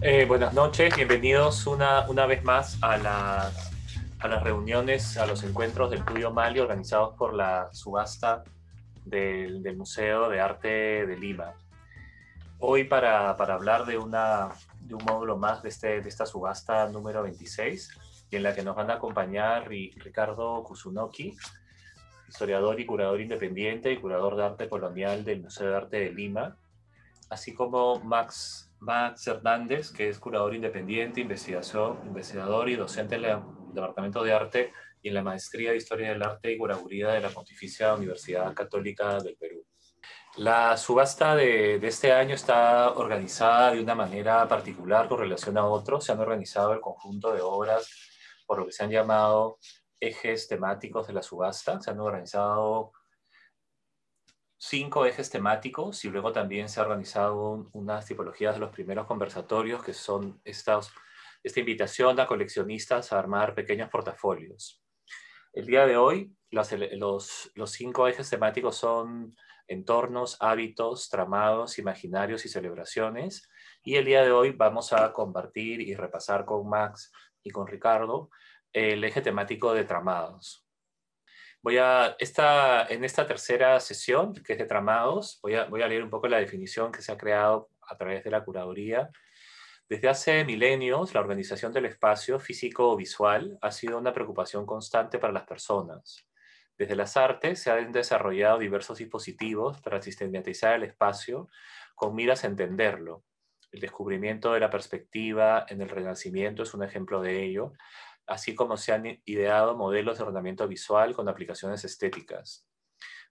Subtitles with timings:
[0.00, 3.72] Eh, buenas noches, bienvenidos una, una vez más a las,
[4.20, 8.44] a las reuniones, a los encuentros del Tuyo Mali organizados por la subasta
[9.04, 11.52] del, del Museo de Arte de Lima.
[12.60, 14.50] Hoy para, para hablar de, una,
[14.82, 17.90] de un módulo más de, este, de esta subasta número 26,
[18.30, 21.36] y en la que nos van a acompañar Ricardo Kusunoki,
[22.28, 26.56] historiador y curador independiente y curador de arte colonial del Museo de Arte de Lima,
[27.30, 33.38] así como Max Max Hernández, que es curador independiente, investigador y docente en el
[33.72, 37.30] Departamento de Arte y en la Maestría de Historia del Arte y Curaduría de la
[37.30, 39.64] Pontificia Universidad Católica del Perú.
[40.36, 46.04] La subasta de, este año está organizada de una manera particular con relación a otros.
[46.04, 47.90] Se han organizado el conjunto de obras
[48.46, 49.58] por lo que se han llamado
[49.98, 51.80] ejes temáticos de la subasta.
[51.80, 52.92] Se han organizado
[54.58, 59.82] cinco ejes temáticos y luego también se ha organizado unas tipologías de los primeros conversatorios
[59.82, 60.92] que son estas,
[61.42, 64.82] esta invitación a coleccionistas a armar pequeños portafolios.
[65.52, 69.34] El día de hoy los, los, los cinco ejes temáticos son
[69.68, 73.48] entornos, hábitos, tramados, imaginarios y celebraciones.
[73.82, 77.12] Y el día de hoy vamos a compartir y repasar con Max
[77.42, 78.30] y con Ricardo
[78.72, 80.67] el eje temático de tramados.
[81.62, 85.88] Voy a, esta, en esta tercera sesión, que es de tramados, voy a, voy a
[85.88, 89.10] leer un poco la definición que se ha creado a través de la curaduría.
[89.88, 95.18] Desde hace milenios, la organización del espacio físico o visual ha sido una preocupación constante
[95.18, 96.28] para las personas.
[96.76, 101.48] Desde las artes se han desarrollado diversos dispositivos para sistematizar el espacio
[101.96, 103.24] con miras a entenderlo.
[103.72, 107.72] El descubrimiento de la perspectiva en el Renacimiento es un ejemplo de ello,
[108.28, 112.68] así como se han ideado modelos de ordenamiento visual con aplicaciones estéticas.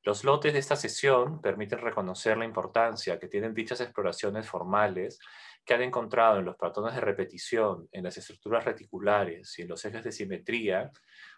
[0.03, 5.20] Los lotes de esta sesión permiten reconocer la importancia que tienen dichas exploraciones formales
[5.66, 9.84] que han encontrado en los patrones de repetición, en las estructuras reticulares y en los
[9.84, 10.91] ejes de simetría,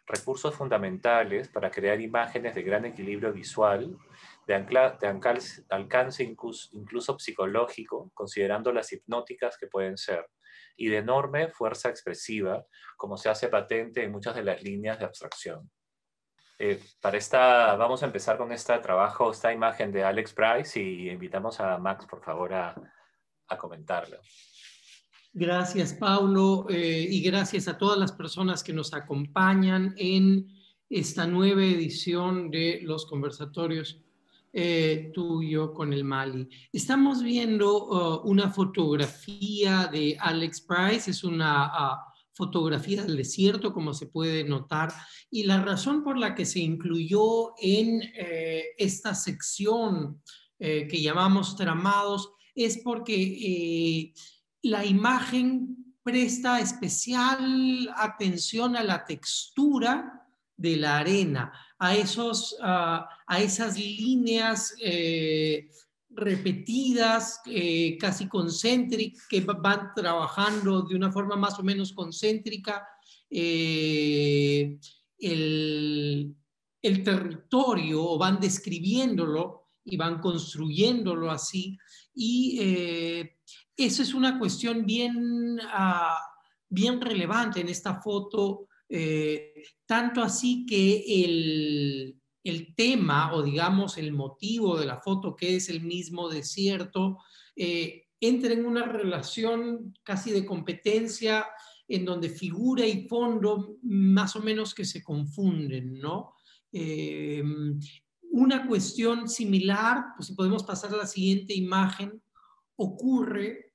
[0.05, 3.97] recursos fundamentales para crear imágenes de gran equilibrio visual,
[4.45, 4.53] de,
[5.69, 10.27] alcance incluso psicológico, considerando las hipnóticas que pueden ser
[10.79, 12.65] y de enorme fuerza expresiva,
[12.97, 15.69] como se hace patente en muchas de las líneas de abstracción.
[16.57, 21.09] Eh, para esta, vamos a empezar con este trabajo, esta imagen de Alex Price y
[21.09, 22.75] invitamos a Max, por favor, a,
[23.57, 24.17] comentarlo.
[25.33, 30.47] Gracias, Paulo, eh, y gracias a todas las personas que nos acompañan en
[30.89, 34.03] esta nueva edición de los conversatorios
[34.51, 36.47] eh, tuyo con el Mali.
[36.71, 43.93] Estamos viendo uh, una fotografía de Alex Price, es una uh, fotografía del desierto, como
[43.93, 44.91] se puede notar,
[45.29, 50.21] y la razón por la que se incluyó en eh, esta sección
[50.57, 54.13] eh, que llamamos tramados es porque
[54.63, 60.25] la imagen presta especial atención a la textura
[60.57, 65.69] de la arena a, esos, a esas líneas eh,
[66.09, 72.85] repetidas, eh, casi concéntricas, que van trabajando de una forma más o menos concéntrica
[73.29, 74.77] eh,
[75.17, 76.35] el,
[76.81, 81.77] el, territorio o van describiéndolo y van construyéndolo así.
[82.13, 82.59] Y
[83.77, 86.17] eso es una cuestión bien, uh,
[86.67, 89.53] bien relevante en esta foto eh,
[89.85, 95.69] tanto así que el, el, tema o digamos el motivo de la foto, que es
[95.69, 97.19] el mismo desierto,
[97.55, 101.45] eh, entra en una relación casi de competencia
[101.87, 106.33] en donde figura y fondo más o menos que se confunden, ¿no?
[106.71, 107.43] Eh,
[108.31, 112.21] una cuestión similar, pues si podemos pasar a la siguiente imagen,
[112.75, 113.68] ocurre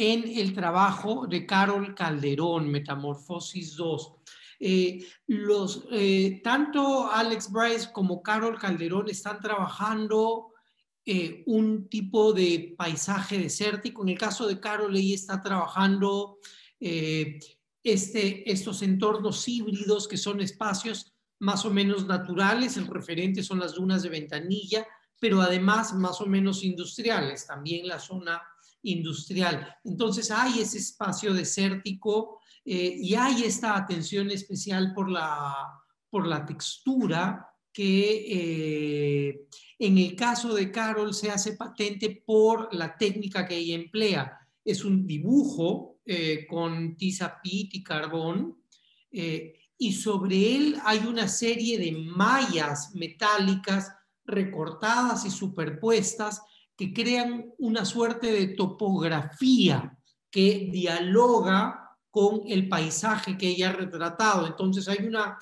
[0.00, 4.14] en el trabajo de Carol Calderón, Metamorfosis 2.
[4.60, 5.06] Eh,
[5.92, 10.54] eh, tanto Alex Bryce como Carol Calderón están trabajando
[11.04, 14.02] eh, un tipo de paisaje desértico.
[14.02, 16.38] En el caso de Carol, ella está trabajando
[16.80, 22.78] este, estos entornos híbridos que son espacios más o menos naturales.
[22.78, 24.86] El referente son las dunas de Ventanilla,
[25.20, 27.46] pero además más o menos industriales.
[27.46, 28.40] También la zona
[28.82, 29.76] industrial.
[29.84, 35.54] Entonces hay ese espacio desértico eh, y hay esta atención especial por la,
[36.08, 39.46] por la textura que eh,
[39.78, 44.38] en el caso de Carol se hace patente por la técnica que ella emplea.
[44.64, 48.56] Es un dibujo eh, con tiza pit y carbón
[49.12, 53.92] y sobre él hay una serie de mallas metálicas
[54.24, 56.42] recortadas y superpuestas
[56.80, 59.98] que crean una suerte de topografía
[60.30, 64.46] que dialoga con el paisaje que ella ha retratado.
[64.46, 65.36] Entonces hay, una,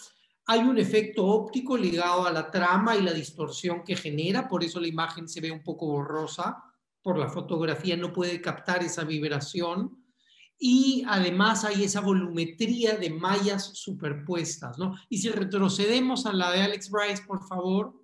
[0.46, 4.80] hay un efecto óptico ligado a la trama y la distorsión que genera, por eso
[4.80, 6.60] la imagen se ve un poco borrosa,
[7.02, 9.96] por la fotografía no puede captar esa vibración
[10.58, 14.96] y además hay esa volumetría de mallas superpuestas, ¿no?
[15.08, 17.94] Y si retrocedemos a la de Alex Bryce, por favor,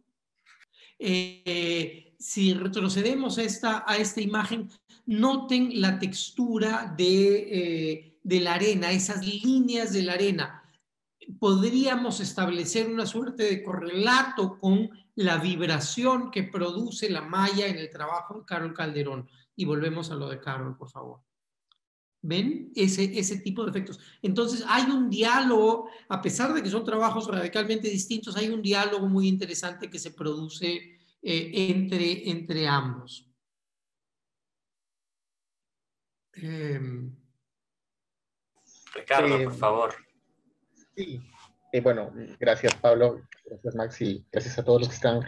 [1.00, 4.70] eh, si retrocedemos a esta, a esta imagen,
[5.04, 10.64] noten la textura de, eh, de la arena, esas líneas de la arena.
[11.38, 17.90] Podríamos establecer una suerte de correlato con la vibración que produce la malla en el
[17.90, 19.28] trabajo de Carol Calderón.
[19.54, 21.20] Y volvemos a lo de Carol, por favor.
[22.22, 22.72] ¿Ven?
[22.74, 24.00] Ese, ese tipo de efectos.
[24.22, 29.06] Entonces hay un diálogo, a pesar de que son trabajos radicalmente distintos, hay un diálogo
[29.08, 30.94] muy interesante que se produce
[31.24, 33.26] eh, entre, entre ambos.
[36.34, 37.16] Em,
[38.94, 39.94] Ricardo, por favor.
[40.94, 41.20] Sí,
[41.72, 45.22] eh, bueno, gracias Pablo, gracias Max y gracias a todos los que están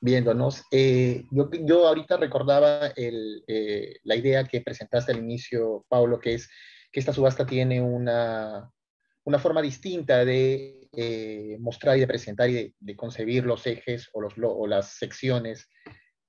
[0.00, 0.64] viéndonos.
[0.72, 6.34] Eh, yo, yo, ahorita recordaba el, eh, la idea que presentaste al inicio, Pablo, que
[6.34, 6.48] es
[6.90, 8.72] que esta subasta tiene una,
[9.24, 14.20] una forma distinta de eh, mostrar y de presentar y de, concebir los ejes o,
[14.20, 15.68] los, o las secciones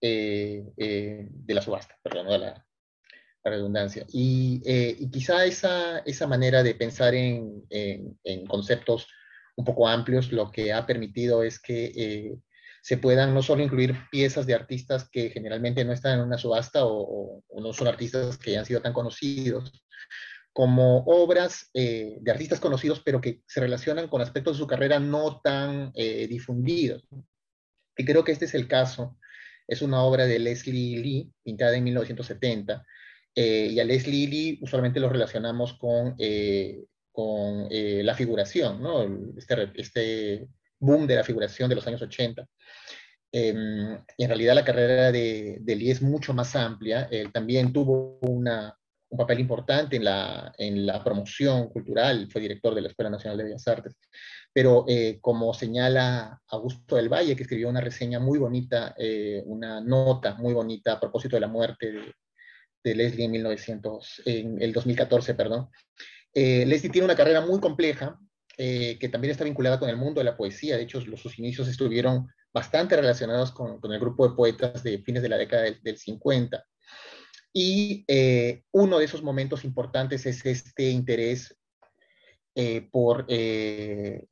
[0.01, 2.65] de la subasta, perdón, de la,
[3.45, 4.05] la redundancia.
[4.11, 9.07] Y, y, quizá esa, esa manera de pensar en, en, en, conceptos
[9.55, 12.37] un poco amplios lo que ha permitido es que
[12.83, 16.81] se puedan no solo incluir piezas de artistas que generalmente no están en una subasta
[16.83, 19.71] o, no son artistas que hayan sido tan conocidos,
[20.53, 24.99] como obras eh, de artistas conocidos, pero que se relacionan con aspectos de su carrera
[24.99, 27.03] no tan eh, difundidos.
[27.97, 29.17] Y creo que este es el caso.
[29.67, 32.85] Es una obra de Leslie Lee, pintada en 1970,
[33.35, 36.15] eh, y a Leslie Lee usualmente lo relacionamos con,
[37.11, 39.03] con la figuración, ¿no?
[39.35, 40.47] Este, este
[40.79, 42.47] boom de la figuración de los años 80.
[43.31, 47.07] Em, en realidad la carrera de, de, Lee es mucho más amplia.
[47.09, 48.77] Él también tuvo una,
[49.13, 53.37] un papel importante en la, en la promoción cultural, fue director de la Escuela Nacional
[53.37, 53.95] de Bellas Artes.
[54.51, 59.81] Pero eh, como señala Augusto del Valle, que escribió una reseña muy bonita, eh, una
[59.81, 62.13] nota muy bonita a propósito de la muerte de,
[62.83, 65.69] de Leslie en, 1900, en el 2014, perdón,
[66.33, 68.19] eh, Leslie tiene una carrera muy compleja,
[68.57, 70.77] eh, que también está vinculada con el mundo de la poesía.
[70.77, 74.99] De hecho, los, sus inicios estuvieron bastante relacionados con, con, el grupo de poetas de
[74.99, 76.63] fines de la década del, 50.
[77.53, 81.55] Y eh, uno de esos momentos importantes es este interés
[82.55, 83.25] eh, por,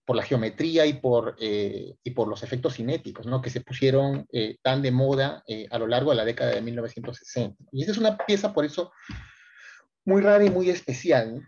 [0.05, 3.41] por, la geometría y por, y por los efectos cinéticos, ¿no?
[3.41, 4.27] que se pusieron
[4.61, 7.63] tan de moda a lo largo de la década de 1960.
[7.71, 8.91] Y esta es una pieza, por eso,
[10.05, 11.41] muy rara y muy especial,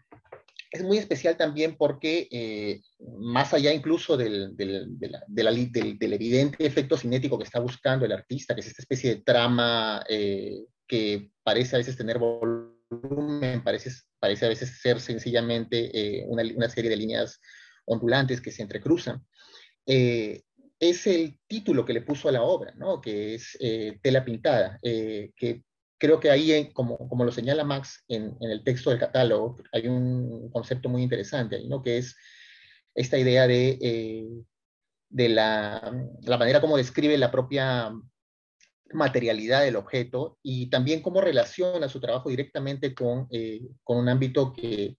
[0.73, 2.81] es muy especial también porque, eh,
[3.19, 8.61] más allá incluso del, del, del, evidente efecto cinético que está buscando el artista, que
[8.61, 10.63] es esta especie de trama eh,
[10.93, 16.69] que parece a veces tener volumen, parece, parece a veces ser sencillamente eh, una, una,
[16.69, 17.39] serie de líneas
[17.85, 19.25] ondulantes que se entrecruzan,
[19.85, 23.01] es el título que le puso a la obra, ¿no?
[23.01, 23.57] que es
[24.01, 25.63] Tela Pintada, que
[25.97, 29.87] creo que ahí, como, como lo señala Max en, en, el texto del catálogo, hay
[29.87, 32.15] un concepto muy interesante ahí, que es
[32.95, 34.27] esta idea de, eh,
[35.09, 37.91] de la, la, manera como describe la propia
[38.93, 44.53] materialidad del objeto y también cómo relaciona su trabajo directamente con, eh, con un ámbito
[44.53, 44.97] que,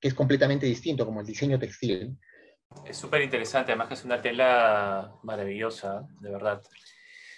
[0.00, 2.16] que, es completamente distinto, como el diseño textil.
[2.84, 6.62] Es súper interesante, además que es una tela maravillosa, de verdad.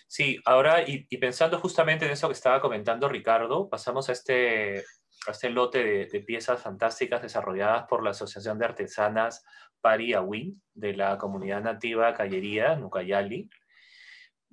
[0.09, 4.85] Sí, ahora, y, pensando justamente en eso que estaba comentando Ricardo, pasamos a este,
[5.27, 9.45] a este lote de, piezas fantásticas desarrolladas por la Asociación de Artesanas
[9.81, 13.51] Pari Awin de la comunidad nativa Callería, Nucayali.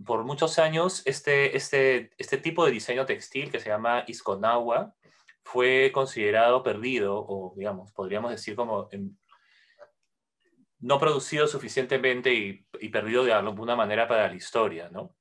[0.06, 4.96] Por muchos años, este, este, este tipo de diseño textil que se llama Isconagua
[5.44, 8.90] fue considerado perdido, o digamos, podríamos decir como
[10.80, 15.16] no producido suficientemente y, y, perdido de alguna manera para la historia, ¿no?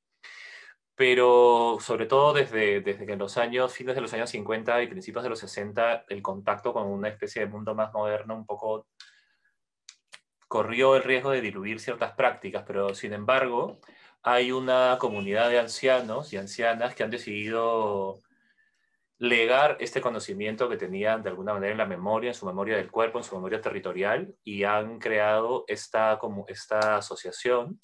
[0.94, 4.86] pero sobre todo desde, desde que en los años, fines de los años 50 y
[4.86, 8.86] principios de los 60, el contacto con una especie de mundo más moderno un poco
[10.46, 13.80] corrió el riesgo de diluir ciertas prácticas, pero sin embargo
[14.22, 18.22] hay una comunidad de ancianos y ancianas que han decidido
[19.18, 22.90] legar este conocimiento que tenían de alguna manera en la memoria, en su memoria del
[22.90, 27.80] cuerpo, en su memoria territorial, y han creado esta, esta asociación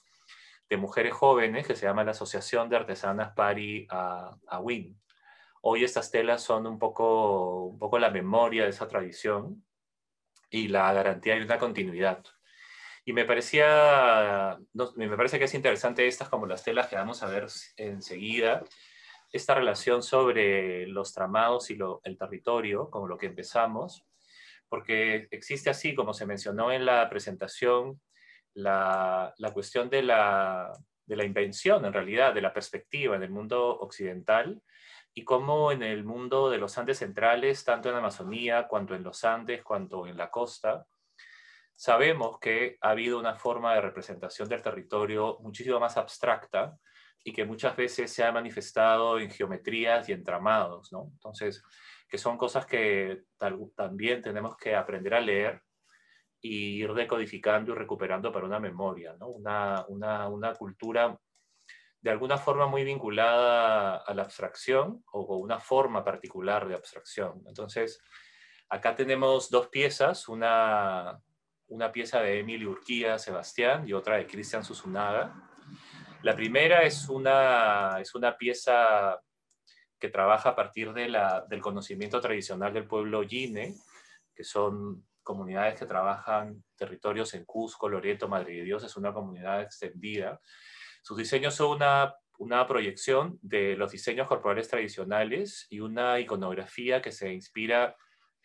[0.68, 4.60] de mujeres jóvenes que se llama la Asociación de Artesanas Pari a, a.
[4.60, 9.64] Hoy estas telas son un poco, un poco la memoria de esa tradición
[10.50, 12.24] y la garantía de una continuidad.
[13.08, 14.58] Y me parecía,
[14.96, 17.46] me parece que es interesante estas como las telas que vamos a ver
[17.78, 18.62] enseguida,
[19.32, 24.04] esta relación sobre los tramados y el territorio, como lo que empezamos,
[24.68, 27.98] porque existe así, como se mencionó en la presentación,
[28.52, 30.70] la, la cuestión de la,
[31.06, 34.60] de la invención, en realidad, de la perspectiva en el mundo occidental,
[35.14, 39.24] y cómo en el mundo de los Andes centrales, tanto en Amazonía, cuanto en los
[39.24, 40.86] Andes, cuanto en la costa,
[41.78, 46.76] sabemos que ha habido una forma de representación del territorio muchísimo más abstracta
[47.22, 51.10] y que muchas veces se ha manifestado en geometrías y entramados, ¿no?
[51.12, 51.62] Entonces,
[52.08, 53.22] que son cosas que
[53.76, 55.62] también tenemos que aprender a leer
[56.40, 59.28] y ir decodificando y recuperando para una memoria, ¿no?
[59.28, 61.16] Una, una, una cultura
[62.00, 67.40] de alguna forma muy vinculada a la abstracción o con una forma particular de abstracción.
[67.46, 68.00] Entonces,
[68.68, 71.22] acá tenemos dos piezas, una,
[71.68, 75.34] una pieza de Emilio Urquía Sebastián y otra de Cristian Susunaga.
[76.22, 79.20] La primera es una, es una pieza
[79.98, 83.74] que trabaja a partir de la, del conocimiento tradicional del pueblo Yine,
[84.34, 89.60] que son comunidades que trabajan territorios en Cusco, Loreto, Madre de Dios, es una comunidad
[89.60, 90.40] extendida.
[91.02, 97.12] Sus diseños son una, una proyección de los diseños corporales tradicionales y una iconografía que
[97.12, 97.96] se inspira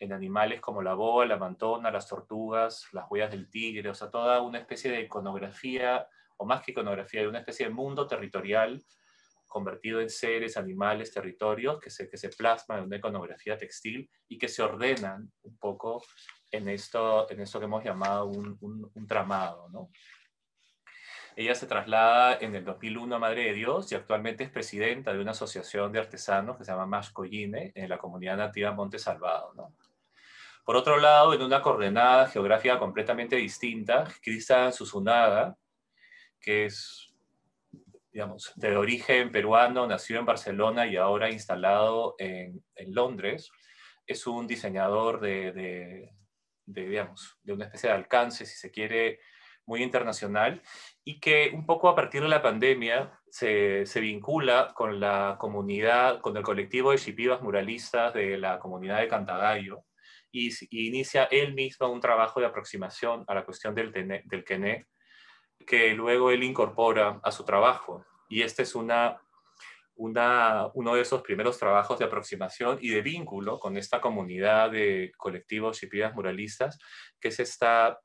[0.04, 4.10] en animales como la boa, la mantona, las tortugas, las huellas del tigre, o sea,
[4.10, 6.06] toda una especie de iconografía,
[6.36, 8.82] o más que iconografía, de una especie de mundo territorial
[9.54, 14.36] convertido en seres, animales, territorios, que se, que se plasma en una iconografía textil y
[14.36, 16.02] que se ordenan un poco
[16.50, 19.68] en esto, en esto que hemos llamado un, un, tramado.
[19.68, 19.90] ¿no?
[21.36, 25.20] Ella se traslada en el 2001 a Madre de Dios y actualmente es presidenta de
[25.20, 29.52] una asociación de artesanos que se llama Mascoyine en la comunidad nativa Monte Salvado.
[29.54, 29.72] ¿no?
[30.64, 35.56] Por otro lado, en una coordenada geográfica completamente distinta, Cristian Susunaga,
[36.40, 37.14] que es,
[38.10, 43.50] digamos, de origen peruano, nació en Barcelona y ahora instalado en, Londres,
[44.06, 46.14] es un diseñador de, de,
[46.66, 49.20] de, digamos, de una especie de alcance, si se quiere,
[49.66, 50.62] muy internacional
[51.04, 56.36] y que un poco a partir de la pandemia se, vincula con la comunidad, con
[56.36, 59.84] el colectivo de chipivas muralistas de la comunidad de Cantagallo,
[60.34, 64.86] y, inicia él mismo un trabajo de aproximación a la cuestión del, del Kené,
[65.64, 68.04] que luego él incorpora a su trabajo.
[68.28, 69.20] Y este es una,
[69.94, 75.12] una, uno de esos primeros trabajos de aproximación y de vínculo con esta comunidad de
[75.16, 76.78] colectivos y pibas muralistas,
[77.20, 78.00] que es esta,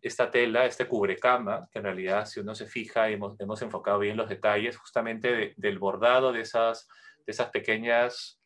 [0.00, 4.16] esta tela, este cubrecama, que en realidad si uno se fija, hemos, hemos enfocado bien
[4.16, 6.88] los detalles justamente del bordado de esas,
[7.24, 8.41] de esas pequeñas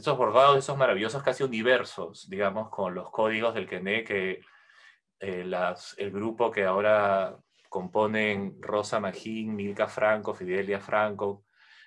[0.00, 4.40] esos bordados, esos maravillosos casi universos, digamos, con los códigos del Kene que
[5.20, 7.36] eh, las, el grupo que ahora
[7.68, 11.44] componen Rosa Magín, Milka Franco, Fidelia Franco,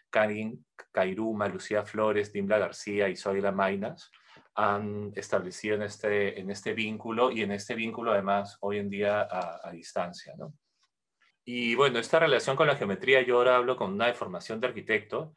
[0.10, 4.12] Karin Cairuma, Lucía Flores, Dimbla García y Zoila Mainas,
[4.56, 9.22] han establecido en este, en este vínculo y en este vínculo además hoy en día
[9.22, 10.34] a, a distancia.
[10.38, 10.54] ¿no?
[11.44, 15.34] Y bueno, esta relación con la geometría, yo ahora hablo con una deformación de arquitecto,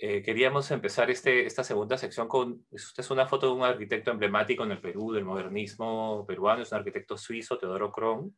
[0.00, 4.12] eh, queríamos empezar este, esta segunda sección con, esta es una foto de un arquitecto
[4.12, 8.36] emblemático en el Perú, del modernismo peruano, es un arquitecto suizo, Teodoro Kron,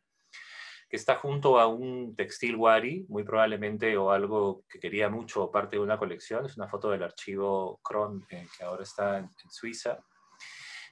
[0.89, 5.77] que está junto a un textil wari, muy probablemente, o algo que quería mucho, parte
[5.77, 9.99] de una colección, es una foto del archivo Kron, eh, que ahora está en, Suiza.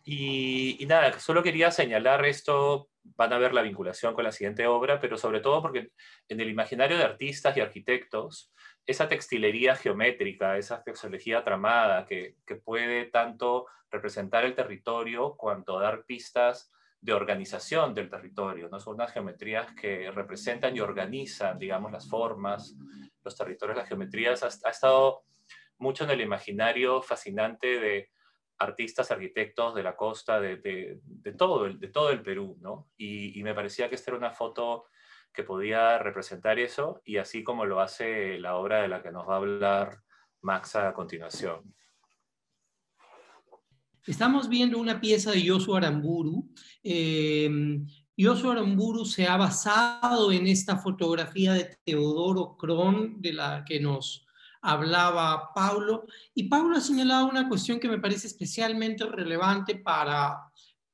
[0.04, 4.66] Y, y, nada, solo quería señalar esto, van a ver la vinculación con la siguiente
[4.66, 5.90] obra, pero sobre todo porque
[6.28, 8.52] en el imaginario de artistas y arquitectos,
[8.86, 16.72] esa textilería geométrica, esa textilería tramada que, puede tanto representar el territorio cuanto dar pistas
[17.00, 18.68] de organización del territorio.
[18.70, 18.80] ¿no?
[18.80, 22.76] Son unas geometrías que representan y organizan, digamos, las formas,
[23.22, 24.42] los territorios, las geometrías.
[24.42, 25.22] Ha, estado
[25.78, 28.10] mucho en el imaginario fascinante de
[28.58, 31.00] artistas, arquitectos de la costa, de,
[31.36, 32.56] todo, el, de todo el Perú.
[32.60, 32.88] ¿no?
[32.96, 34.86] Y, y me parecía que esta era una foto
[35.32, 39.28] que podía representar eso y así como lo hace la obra de la que nos
[39.28, 39.98] va a hablar
[40.42, 41.74] Max a continuación.
[44.06, 46.48] Estamos viendo una pieza de Yosu Aramburu.
[46.82, 47.50] Eh,
[48.16, 54.26] Yosu Aramburu se ha basado en esta fotografía de Teodoro Kron, de la que nos
[54.62, 56.06] hablaba Paulo.
[56.34, 60.38] Y Paulo ha señalado una cuestión que me parece especialmente relevante para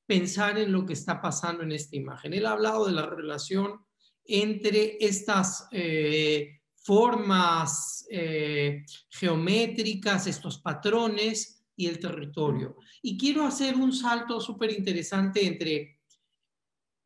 [0.06, 2.35] pensar en lo que está pasando en esta imagen.
[2.35, 3.80] Él ha hablado de la relación
[4.25, 12.76] entre estas eh, formas eh, geométricas, estos patrones y el territorio.
[13.02, 16.00] Y quiero hacer un salto súper interesante entre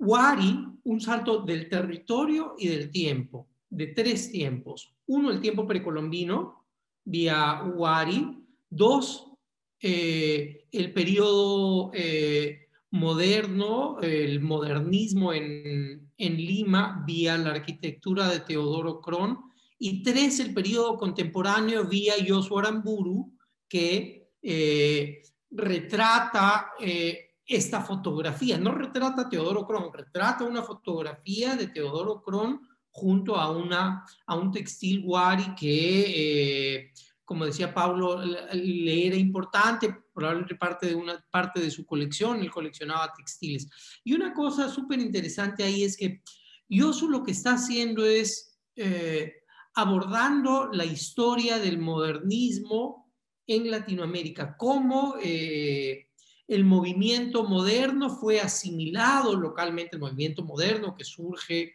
[0.01, 4.95] Wari, un salto del territorio y del tiempo, de tres tiempos.
[5.09, 6.67] Uno, el tiempo precolombino,
[7.05, 8.45] vía Wari.
[8.69, 9.33] Dos,
[9.81, 19.01] eh, el periodo eh, moderno, el modernismo en, en, Lima, vía la arquitectura de Teodoro
[19.01, 19.39] Cron.
[19.79, 23.33] Y tres, el periodo contemporáneo vía Yosu Aramburu,
[23.67, 26.73] que eh, retrata
[27.47, 28.59] esta fotografía.
[28.59, 32.61] No retrata Teodoro Cron, retrata una fotografía de Teodoro Cron
[32.99, 36.93] junto a, una, a un textil Wari que, eh,
[37.25, 38.21] como decía Pablo,
[38.53, 43.69] le era importante, probablemente parte de una parte de su colección, él coleccionaba textiles.
[44.03, 46.23] Y una cosa súper interesante ahí es que
[46.69, 49.33] Yosu lo que está haciendo es eh,
[49.75, 53.13] abordando la historia del modernismo
[53.47, 56.09] en Latinoamérica, cómo eh,
[56.49, 61.75] el movimiento moderno fue asimilado localmente, el movimiento moderno que surge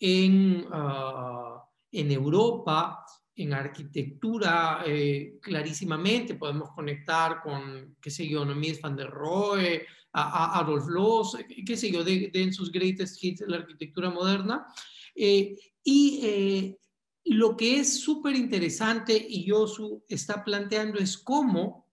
[0.00, 3.04] en, ah, en Europa,
[3.36, 10.58] en arquitectura, eh, clarísimamente podemos conectar con, qué sé yo, Mies van der Rohe, a,
[10.58, 14.66] Adolf Loos, qué sé yo, de, sus greatest hits de la arquitectura moderna.
[15.14, 16.78] Eh, y eh,
[17.24, 21.86] lo que es súper interesante y Yosu está planteando es cómo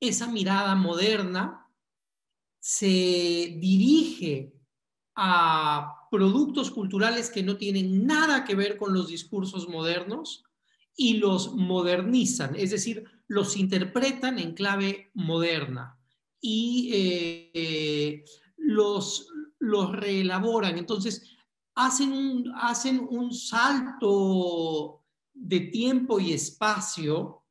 [0.00, 1.68] esa mirada moderna
[2.58, 2.86] se
[3.58, 4.54] dirige
[5.14, 10.44] a productos culturales que no tienen nada que ver con los discursos modernos
[10.96, 15.98] y los modernizan, es decir, los interpretan en clave moderna
[16.40, 18.24] y eh,
[18.56, 19.26] los,
[19.58, 20.78] los reelaboran.
[20.78, 21.36] Entonces,
[21.74, 25.02] hacen un, hacen un salto
[25.32, 27.42] de tiempo y espacio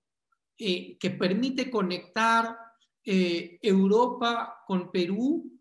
[0.58, 2.57] eh, que permite conectar
[3.03, 5.51] eh, Europa con Perú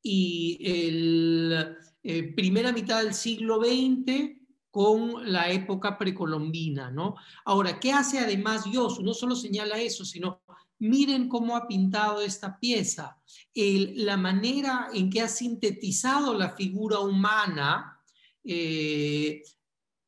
[0.00, 4.38] y la eh, primera mitad del siglo XX
[4.70, 7.16] con la época precolombina, ¿no?
[7.44, 9.02] Ahora, ¿qué hace además Yosu?
[9.02, 10.42] No solo señala eso, sino
[10.78, 13.18] miren cómo ha pintado esta pieza,
[13.54, 18.00] la manera en que ha sintetizado la figura humana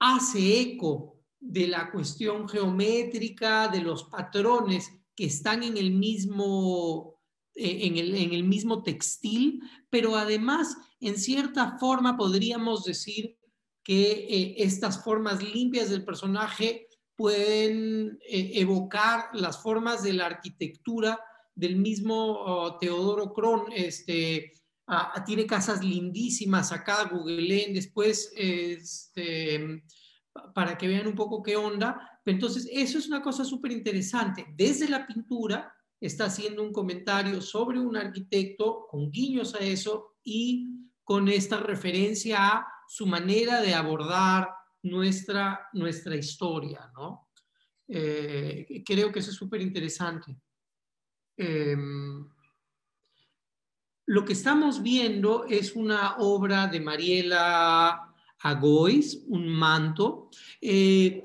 [0.01, 7.14] hace eco de la cuestión geométrica, de los patrones que están en el mismo,
[7.57, 13.39] eh, en el, mismo textil, pero además, en cierta forma, podríamos decir
[13.85, 21.21] que eh, estas formas limpias del personaje pueden eh, evocar las formas de la arquitectura
[21.55, 24.53] del mismo oh, Teodoro Cron, este,
[25.25, 29.85] tiene casas lindísimas acá, googleen después, este,
[30.57, 32.21] para que vean un poco qué onda.
[32.27, 34.45] Entonces, eso es una cosa súper interesante.
[34.57, 35.73] Desde la pintura
[36.07, 40.69] está haciendo un comentario sobre un arquitecto con guiños a eso y
[41.03, 44.51] con esta referencia a su manera de abordar
[44.83, 47.31] nuestra, nuestra historia, ¿no?
[47.89, 50.37] Eh, creo que eso es súper interesante.
[51.37, 52.29] Em,
[54.07, 60.29] lo que estamos viendo es una obra de Mariela Agois, un manto.
[60.61, 61.23] Eh,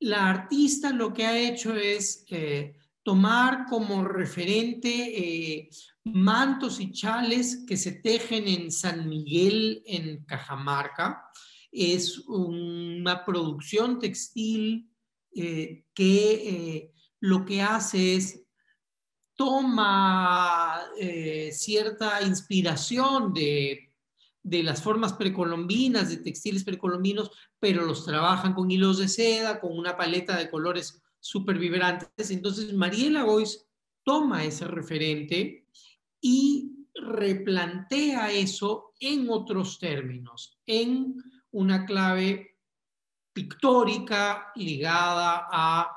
[0.00, 5.70] la artista lo que ha hecho es eh, tomar como referente eh,
[6.02, 11.22] mantos y chales que se tejen en San Miguel, en Cajamarca.
[11.70, 14.90] Es una producción textil
[15.32, 16.90] que
[17.20, 18.42] lo que hace es
[19.36, 20.80] toma
[21.52, 23.86] cierta inspiración de
[24.46, 29.76] de las formas precolombinas, de textiles precolombinos, pero los trabajan con hilos de seda, con
[29.76, 32.30] una paleta de colores súper vibrantes.
[32.30, 33.66] Entonces, Mariela Gois
[34.02, 35.66] toma ese referente
[36.20, 41.16] y replantea eso en otros términos, en
[41.50, 42.58] una clave
[43.32, 45.90] pictórica ligada a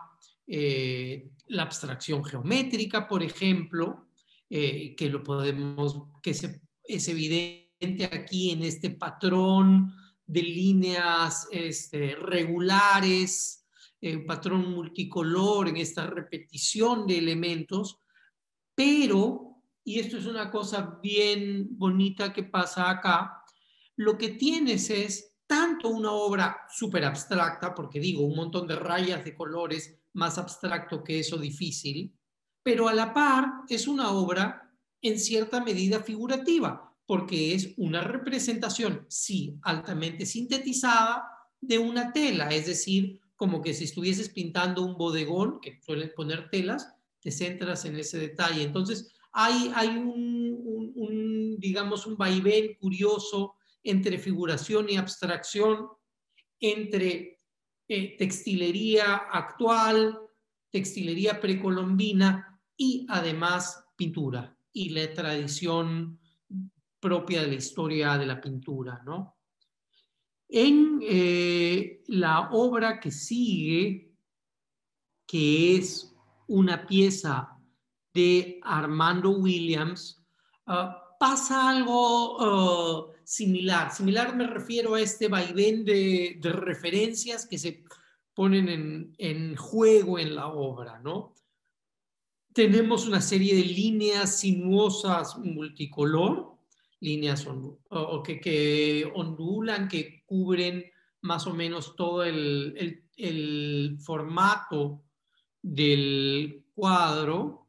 [0.45, 4.09] eh, la abstracción geométrica, por ejemplo,
[4.49, 9.93] eh, que lo podemos, que es evidente aquí en este patrón
[10.25, 13.58] de líneas este, regulares,
[14.01, 17.99] un patrón multicolor, en esta repetición de elementos,
[18.75, 23.43] pero, y esto es una cosa bien bonita que pasa acá,
[23.97, 29.25] lo que tienes es tanto una obra súper abstracta, porque digo, un montón de rayas
[29.25, 32.15] de colores, más abstracto que eso difícil,
[32.63, 39.05] pero a la par es una obra en cierta medida figurativa, porque es una representación,
[39.09, 41.27] sí, altamente sintetizada
[41.59, 46.49] de una tela, es decir, como que si estuvieses pintando un bodegón, que suelen poner
[46.49, 48.63] telas, te centras en ese detalle.
[48.63, 55.87] Entonces, hay, hay un, digamos, un vaivén curioso entre figuración y abstracción,
[56.59, 57.39] entre
[57.87, 60.19] eh, textilería actual,
[60.69, 66.19] textilería precolombina y además pintura y la tradición
[66.99, 69.38] propia de la historia de la pintura, ¿no?
[70.49, 74.11] En eh, la obra que sigue,
[75.27, 76.11] que es
[76.47, 77.55] una pieza
[78.11, 80.19] de Armando Williams,
[80.65, 83.91] ah, pasa algo ah, similar.
[83.93, 87.83] Similar me refiero a este vaivén de, referencias que se
[88.33, 91.35] ponen en, en, juego en la obra, ¿no?
[92.53, 96.58] Tenemos una serie de líneas sinuosas multicolor,
[97.01, 100.83] líneas o, que, que, ondulan, que cubren
[101.21, 105.03] más o menos todo el, el, formato
[105.61, 107.67] del cuadro,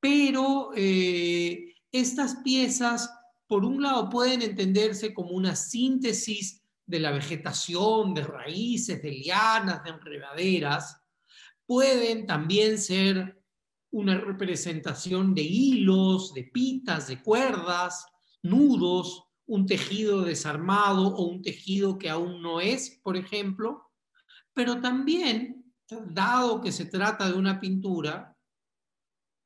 [0.00, 3.12] pero eh, estas piezas,
[3.46, 9.84] por un lado, pueden entenderse como una síntesis de la vegetación, de raíces, de lianas,
[9.84, 11.00] de enredaderas,
[11.66, 13.40] pueden también ser
[13.92, 18.06] una representación de hilos, de pitas, de cuerdas,
[18.42, 23.90] nudos, un tejido desarmado o un tejido que aún no es, por ejemplo,
[24.52, 28.36] pero también, dado que se trata de una pintura,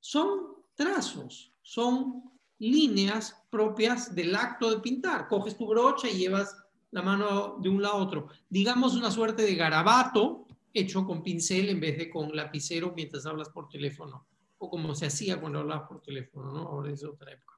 [0.01, 2.25] son trazos, son
[2.59, 5.29] líneas propias del acto de pintar.
[5.29, 6.57] Coges tu brocha y llevas
[6.91, 8.29] la mano de un lado a otro.
[8.49, 13.49] Digamos una suerte de garabato hecho con pincel en vez de con lapicero mientras hablas
[13.49, 14.27] por teléfono,
[14.59, 16.61] o como se hacía cuando hablabas por teléfono, ¿no?
[16.63, 17.54] Ahora es otra época.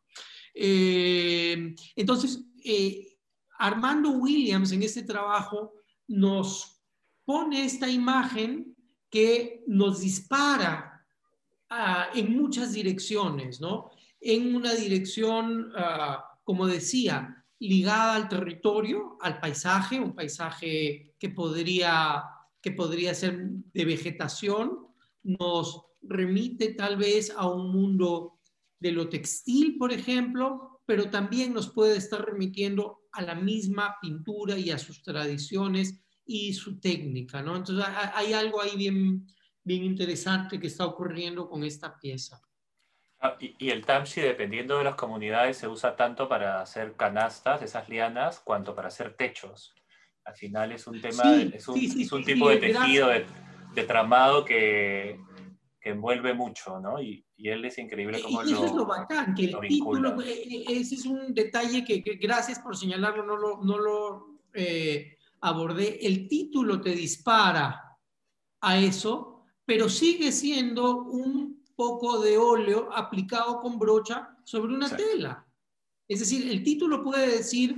[0.58, 3.18] Eh, entonces, eh,
[3.58, 5.74] Armando Williams en este trabajo
[6.08, 6.80] nos
[7.26, 8.74] pone esta imagen
[9.10, 11.06] que nos dispara
[11.68, 13.90] ah, en muchas direcciones, ¿no?
[14.18, 22.24] En una dirección, ah, como decía, ligada al territorio, al paisaje, un paisaje que podría,
[22.62, 24.86] que podría ser de vegetación,
[25.22, 28.35] nos remite tal vez a un mundo
[28.78, 34.58] de lo textil, por ejemplo, pero también nos puede estar remitiendo a la misma pintura
[34.58, 37.56] y a sus tradiciones y su técnica, ¿no?
[37.56, 37.84] Entonces
[38.14, 39.26] hay algo ahí bien,
[39.62, 42.40] bien interesante que está ocurriendo con esta pieza.
[43.20, 47.88] Ah, y, el tamshi, dependiendo de las comunidades, se usa tanto para hacer canastas, esas
[47.88, 49.74] lianas, cuanto para hacer techos.
[50.24, 55.18] Al final es un tema, es un, tipo de tejido, de, tramado que,
[55.86, 57.00] que envuelve mucho, ¿no?
[57.00, 60.42] Y, y él es increíble como y eso es lo bacán, que el título, eh,
[60.42, 66.04] eh, ese es un detalle que, gracias por señalarlo, no lo, no lo eh, abordé.
[66.04, 67.96] El título te dispara
[68.60, 75.46] a eso, pero sigue siendo un poco de óleo aplicado con brocha sobre una tela.
[76.08, 77.76] Es decir, el título puede decir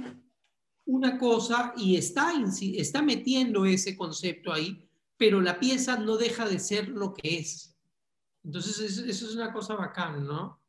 [0.86, 2.32] una cosa y está,
[2.72, 7.74] está metiendo ese concepto ahí, pero la pieza no deja de ser lo que es.
[8.44, 10.60] Entonces, eso es una cosa bacán, ¿no?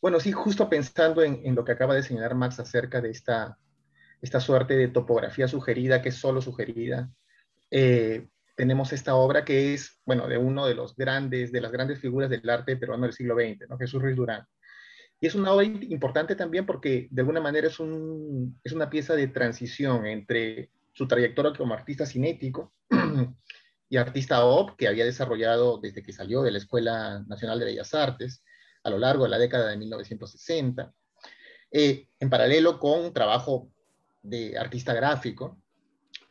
[0.00, 3.58] Bueno, sí, justo pensando en, lo que acaba de señalar Max acerca de esta,
[4.20, 7.10] esta suerte de topografía sugerida, que es solo sugerida,
[7.70, 12.00] eh, tenemos esta obra que es, bueno, de uno de los grandes, de las grandes
[12.00, 13.78] figuras del arte peruano del siglo XX, ¿no?
[13.78, 14.44] Jesús Ruiz Durán.
[15.20, 19.14] Y es una obra importante también porque de alguna manera es, un, es una pieza
[19.14, 22.72] de transición entre su trayectoria como artista cinético
[23.88, 27.94] y artista OP que había desarrollado desde que salió de la Escuela Nacional de Bellas
[27.94, 28.42] Artes
[28.82, 30.92] a lo largo de la década de 1960,
[31.70, 33.70] eh, en paralelo con trabajo
[34.22, 35.58] de artista gráfico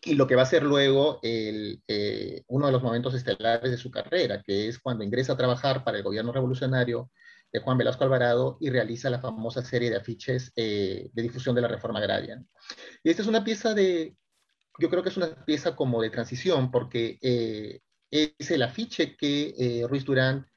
[0.04, 3.78] y lo que va a ser luego el, eh, uno de los momentos estelares de
[3.78, 7.12] su carrera, que es cuando ingresa a trabajar para el gobierno revolucionario
[7.52, 11.62] de Juan Velasco Alvarado y realiza la famosa serie de afiches eh, de difusión de
[11.62, 12.42] la reforma agraria.
[13.04, 14.16] Y esta es una pieza de,
[14.80, 19.54] yo creo que es una pieza como de transición, porque eh, es el afiche que
[19.58, 20.48] eh, Ruiz Durán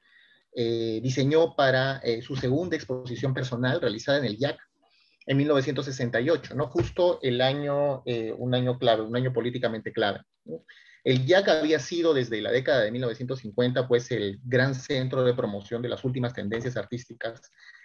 [0.54, 4.58] eh, diseñó para su segunda exposición personal realizada en el IAC
[5.26, 6.66] en 1968, ¿no?
[6.68, 8.02] Justo el año,
[8.36, 10.22] un año clave, un año políticamente clave.
[11.04, 15.82] El IAC había sido desde la década de 1950, pues, el gran centro de promoción
[15.82, 17.40] de las últimas tendencias artísticas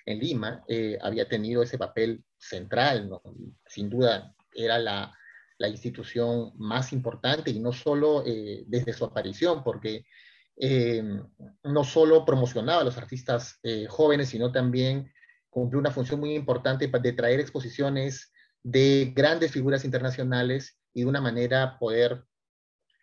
[0.05, 0.63] en Lima.
[1.01, 3.21] había tenido ese papel central, ¿no?
[3.67, 5.13] Sin duda era la,
[5.57, 10.05] la institución más importante y no solo eh, desde su aparición, porque
[10.57, 11.03] eh,
[11.63, 15.11] no solo promocionaba a los artistas eh, jóvenes, sino también
[15.49, 18.31] cumplió una función muy importante de traer exposiciones
[18.63, 22.25] de grandes figuras internacionales y de una manera poder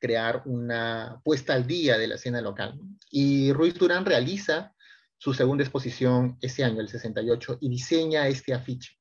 [0.01, 2.79] crear una puesta al día de la escena local.
[3.11, 4.75] Y Ruiz Durán realiza
[5.17, 8.99] su segunda exposición ese año, el 68, y diseña este afiche.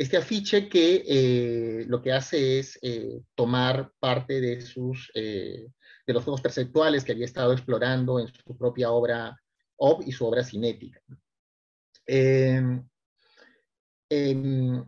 [0.00, 5.66] Este afiche que eh, lo que hace es eh, tomar parte de, sus, eh,
[6.06, 9.38] de los juegos perceptuales que había estado explorando en su propia obra
[9.76, 11.02] OB y su obra cinética.
[12.06, 12.82] Em,
[14.08, 14.82] em,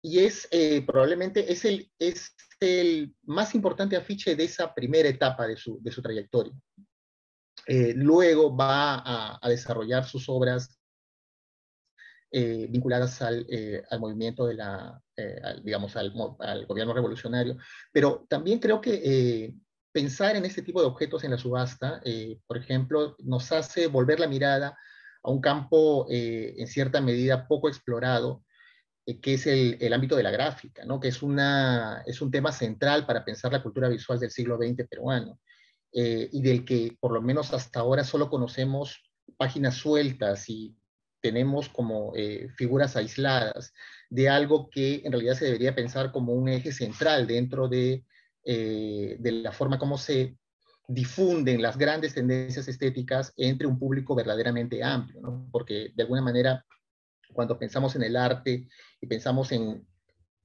[0.00, 0.48] y es
[0.86, 5.92] probablemente es el, es el más importante afiche de esa primera etapa de su, de
[5.92, 6.54] su trayectoria.
[7.94, 10.78] luego va a desarrollar sus obras
[12.32, 17.56] eh, vinculadas al, eh, al, movimiento de la, eh, digamos, al, al, gobierno revolucionario.
[17.92, 19.54] Pero también creo que
[19.92, 22.02] pensar en este tipo de objetos en la subasta,
[22.46, 24.76] por ejemplo, nos hace volver la mirada
[25.22, 28.44] a un campo en cierta medida poco explorado,
[29.22, 30.98] que es el, el, ámbito de la gráfica, ¿no?
[31.00, 34.86] que es, una, es un tema central para pensar la cultura visual del siglo XX
[34.88, 35.38] peruano,
[35.92, 39.00] y del que por lo menos hasta ahora solo conocemos
[39.38, 40.76] páginas sueltas y
[41.26, 43.74] tenemos como eh, figuras aisladas
[44.10, 48.04] de algo que en realidad se debería pensar como un eje central dentro de,
[48.44, 50.36] eh, de la forma como se
[50.86, 55.48] difunden las grandes tendencias estéticas entre un público verdaderamente amplio, ¿no?
[55.50, 56.64] porque de alguna manera
[57.32, 58.68] cuando pensamos en el arte
[59.00, 59.84] y pensamos en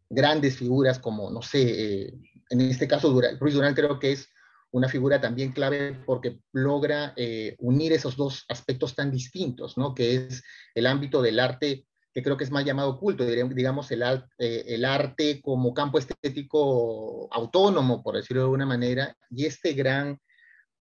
[0.09, 2.13] grandes figuras como, no sé, eh,
[2.49, 4.30] en este caso Ruiz Durán creo que es
[4.71, 9.93] una figura también clave porque logra eh, unir esos dos aspectos tan distintos, ¿no?
[9.93, 14.03] que es el ámbito del arte, que creo que es más llamado culto, digamos, el,
[14.37, 20.19] eh, el arte como campo estético autónomo, por decirlo de alguna manera, y este gran,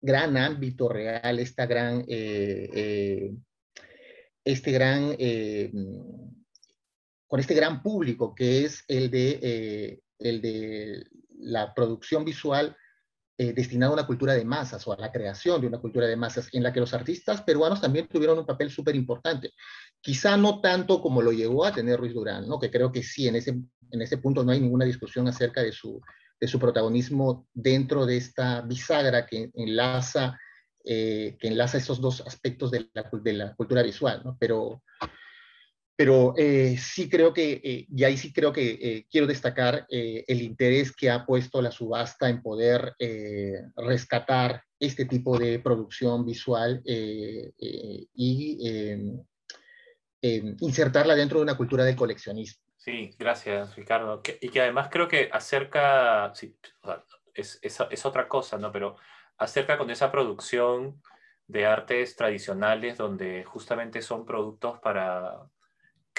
[0.02, 3.34] gran ámbito real, esta gran, eh,
[4.44, 5.16] este gran,
[7.28, 11.08] con este gran público que es el de, el de
[11.40, 12.76] la producción visual
[13.38, 16.16] eh, destinado a una cultura de masas o a la creación de una cultura de
[16.16, 19.52] masas, en la que los artistas peruanos también tuvieron un papel súper importante.
[20.00, 22.60] Quizá no tanto como lo llegó a tener Ruiz Durán, ¿no?
[22.60, 23.52] que creo que sí, en ese,
[23.92, 26.02] en ese punto no hay ninguna discusión acerca de su,
[26.40, 30.40] de su protagonismo dentro de esta bisagra que enlaza,
[30.86, 34.38] eh, que enlaza esos dos aspectos de la, de la cultura visual, ¿no?
[34.40, 34.82] pero
[35.96, 40.42] pero eh, sí creo que, eh, y ahí sí creo que eh, quiero destacar el
[40.42, 42.96] interés que ha puesto la subasta en poder
[43.78, 49.24] rescatar este tipo de producción visual y em,
[50.22, 52.62] em, insertarla dentro de una cultura del coleccionismo.
[52.76, 54.22] Sí, gracias Ricardo.
[54.42, 56.34] y que además creo que acerca,
[57.34, 58.72] es, es, es otra cosa, ¿no?
[58.72, 58.98] Pero
[59.38, 61.02] acerca con esa producción
[61.48, 65.48] de artes tradicionales donde justamente son productos para,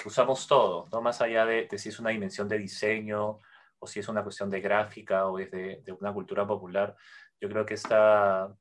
[0.05, 1.01] usamos todo, ¿no?
[1.01, 3.39] Más allá de, si es una dimensión de diseño
[3.79, 6.95] o si es una cuestión de gráfica o es de, una cultura popular,
[7.39, 8.53] yo creo que esta,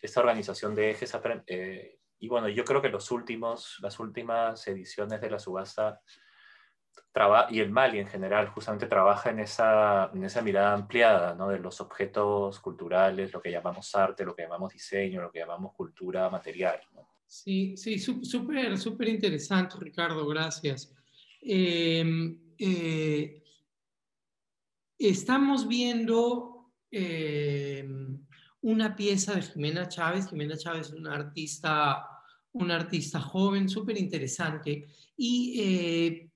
[0.00, 5.20] esta organización de ejes, eh, y bueno, yo creo que los últimos, las últimas ediciones
[5.20, 6.00] de la subasta
[7.50, 11.48] y el Mali en general justamente trabaja en esa, en esa mirada ampliada ¿no?
[11.48, 15.74] de los objetos culturales, lo que llamamos arte, lo que llamamos diseño, lo que llamamos
[15.74, 16.80] cultura material.
[16.92, 17.13] ¿no?
[17.34, 20.94] Sí, sí, súper, interesante, Ricardo, gracias.
[21.42, 23.42] Em, eh,
[24.96, 28.24] estamos viendo em,
[28.60, 30.28] una pieza de Jimena Chávez.
[30.28, 32.06] Jimena Chávez es una artista,
[32.52, 34.86] una artista joven, súper interesante.
[35.16, 36.30] Y eh,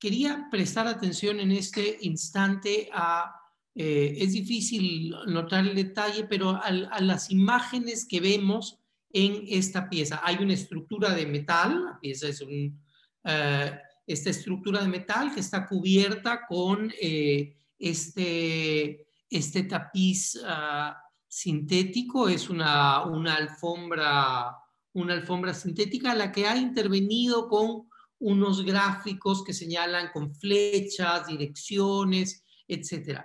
[0.00, 3.32] quería prestar atención en este instante a
[3.78, 6.70] eh, es difícil notar el detalle, pero a,
[7.00, 8.80] las imágenes que vemos
[9.12, 10.20] en esta pieza.
[10.22, 12.80] Hay una estructura de metal, la pieza es un,
[13.24, 22.28] eh, esta estructura de metal que está cubierta con eh, este, este tapiz ah, sintético,
[22.28, 24.56] es una, una, alfombra,
[24.92, 27.88] una alfombra sintética a la que ha intervenido con
[28.18, 33.20] unos gráficos que señalan con flechas, direcciones, etc.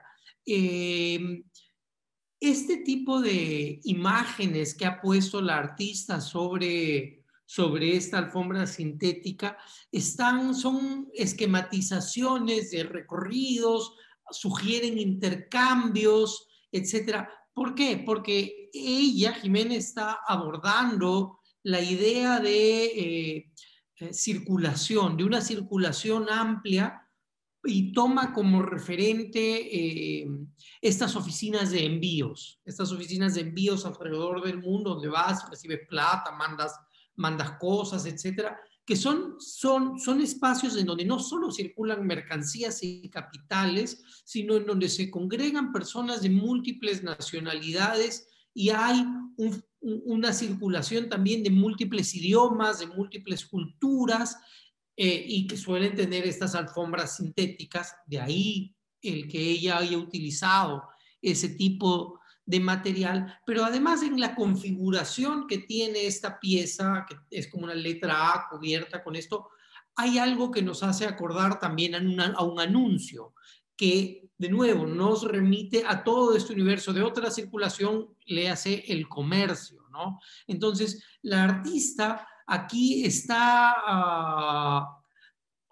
[2.41, 9.59] Este tipo de imágenes que ha puesto la artista sobre, sobre esta alfombra sintética
[9.91, 13.93] están, son esquematizaciones de recorridos,
[14.31, 17.27] sugieren intercambios, etc.
[17.53, 18.01] ¿Por qué?
[18.03, 23.51] Porque ella, Jiménez, está abordando la idea de eh,
[23.97, 27.00] eh, circulación, de una circulación amplia
[27.63, 30.27] y toma como referente eh,
[30.81, 36.31] estas oficinas de envíos, estas oficinas de envíos alrededor del mundo donde vas, recibes plata,
[36.31, 36.79] mandas,
[37.15, 43.09] mandas cosas, etcétera, que son, son, son espacios en donde no solo circulan mercancías y
[43.09, 49.05] capitales, sino en donde se congregan personas de múltiples nacionalidades y hay
[49.81, 54.37] una circulación también de múltiples idiomas, de múltiples culturas,
[54.95, 60.83] eh, y que suelen tener estas alfombras sintéticas, de ahí el que ella haya utilizado
[61.21, 67.47] ese tipo de material, pero además en la configuración que tiene esta pieza, que es
[67.47, 69.49] como una letra A cubierta con esto,
[69.95, 73.33] hay algo que nos hace acordar también a, a un anuncio
[73.77, 79.07] que de nuevo nos remite a todo este universo de otra circulación, le hace el
[79.07, 80.19] comercio, ¿no?
[80.47, 85.01] Entonces, la artista aquí está ah,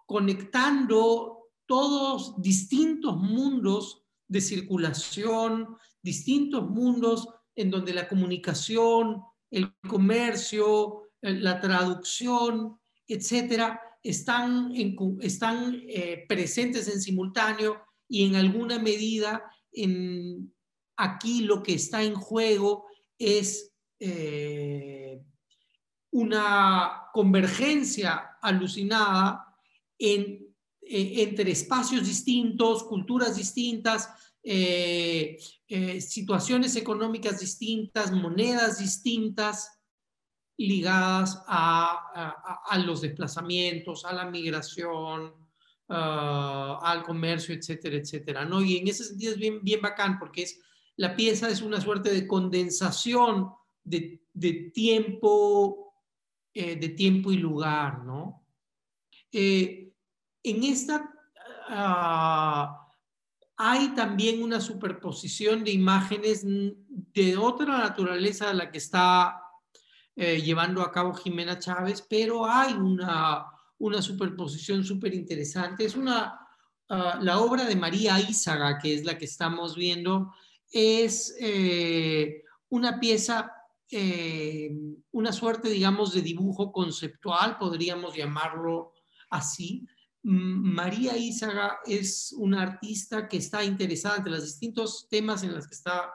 [0.05, 11.33] conectando todos distintos mundos de circulación, distintos mundos en donde la comunicación, el comercio, eh,
[11.33, 20.55] la traducción, etcétera, están, eh, presentes en simultáneo y en alguna medida en,
[20.95, 22.85] aquí lo que está en juego
[23.17, 25.21] es eh,
[26.11, 29.55] una convergencia alucinada
[29.97, 30.49] en,
[30.81, 34.09] entre espacios distintos, culturas distintas,
[34.43, 39.79] eh, eh, situaciones económicas distintas, monedas distintas,
[40.57, 45.33] ligadas a, los desplazamientos, a la migración,
[45.87, 48.45] al comercio, etcétera, etcétera.
[48.45, 48.61] ¿no?
[48.61, 50.59] Y en ese sentido es bien, bien bacán porque es,
[50.97, 53.51] la pieza es una suerte de condensación
[53.83, 55.88] de, de tiempo,
[56.53, 58.03] eh, de tiempo y lugar.
[58.03, 58.45] ¿no?
[59.31, 59.93] en
[60.43, 61.13] esta...
[61.69, 62.79] Uh,
[63.61, 69.43] hay también una superposición de imágenes de otra naturaleza a la que está
[70.15, 73.45] eh, llevando a cabo Jimena Chávez, pero hay una,
[73.77, 75.83] una superposición súper interesante.
[75.83, 76.39] Es una,
[76.87, 80.33] ah, la obra de María Ízaga, que es la que estamos viendo,
[80.71, 83.51] es eh, una pieza,
[83.91, 84.71] eh,
[85.11, 88.93] una suerte, digamos, de dibujo conceptual, podríamos llamarlo
[89.29, 89.87] así,
[90.21, 95.75] María Ízaga es una artista que está interesada entre los distintos temas en los que
[95.75, 96.11] está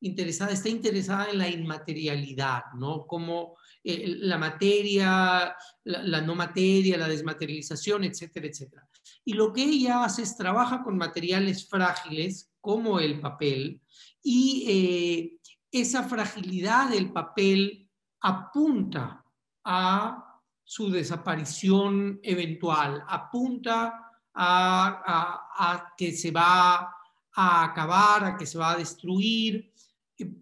[0.00, 3.04] interesada, está interesada en la inmaterialidad, ¿no?
[3.06, 8.88] Como eh, la materia, la, no materia, la desmaterialización, etcétera, etcétera.
[9.24, 13.80] Y lo que ella hace es trabaja con materiales frágiles como el papel
[14.22, 15.37] y eh,
[15.70, 17.88] esa fragilidad del papel
[18.20, 19.24] apunta
[19.64, 26.94] a su desaparición eventual, apunta a, que se va
[27.34, 29.72] a acabar, a que se va a destruir,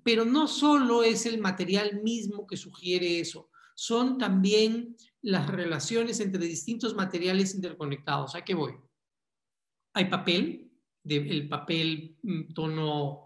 [0.02, 6.46] pero no solo es el material mismo que sugiere eso, son también las relaciones entre
[6.46, 8.34] distintos materiales interconectados.
[8.34, 8.74] ¿A qué voy?
[9.94, 10.70] Hay papel,
[11.04, 13.25] el papel mm, tono,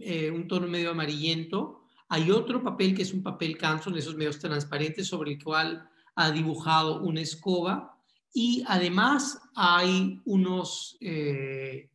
[0.00, 4.38] eh, un tono medio amarillento, hay otro papel que es un papel canson, esos medios
[4.38, 7.98] transparentes sobre el cual ha dibujado una escoba.
[8.32, 11.90] Y además hay unos eh,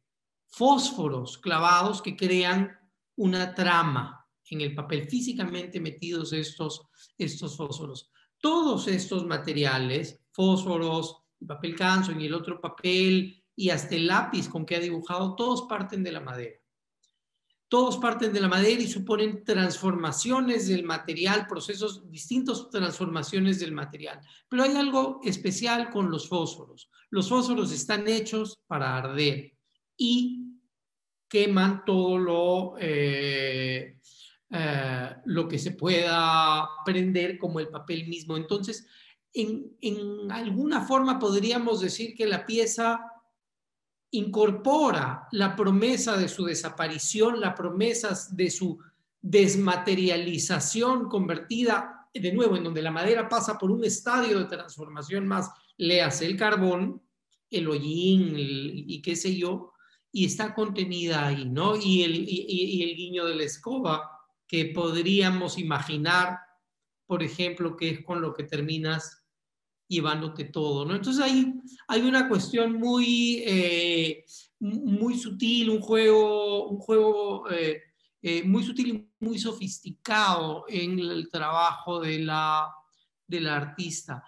[0.47, 2.77] fósforos clavados que crean
[3.15, 6.81] una trama en el papel, físicamente metidos estos,
[7.17, 8.11] estos fósforos.
[8.39, 14.49] Todos estos materiales, fósforos, el papel canso y el otro papel y hasta el lápiz
[14.49, 16.60] con que ha dibujado, todos parten de la madera
[17.71, 24.19] todos parten de la madera y suponen transformaciones del material, procesos, distintos transformaciones del material.
[24.49, 26.89] Pero hay algo especial con los fósforos.
[27.11, 29.53] Los fósforos están hechos para arder
[29.95, 30.57] y
[31.29, 33.95] queman todo lo, eh,
[34.49, 38.35] eh, lo que se pueda prender como el papel mismo.
[38.35, 38.85] Entonces,
[39.33, 43.10] en, en alguna forma podríamos decir que la pieza
[44.11, 48.79] incorpora la promesa de su desaparición, la promesa de su
[49.21, 55.49] desmaterialización convertida de nuevo en donde la madera pasa por un estadio de transformación más,
[55.77, 57.01] le hace el carbón,
[57.49, 59.71] el hollín y qué sé yo,
[60.11, 61.77] y está contenida ahí, ¿no?
[61.77, 64.11] Y el, y el guiño de la escoba
[64.45, 66.39] que podríamos imaginar,
[67.05, 69.20] por ejemplo, que es con lo que terminas
[69.91, 70.95] llevándote todo, ¿no?
[70.95, 71.53] Entonces ahí
[71.87, 74.23] hay una cuestión muy, eh,
[74.59, 77.81] muy sutil, un juego, un juego eh,
[78.21, 82.73] eh, muy sutil y muy sofisticado en el trabajo de la,
[83.27, 84.23] de artista.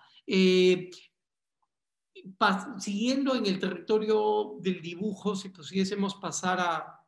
[2.80, 7.00] siguiendo en el territorio del dibujo, si pudiésemos pasar a